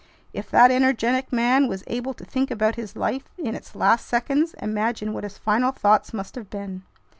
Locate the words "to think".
2.15-2.49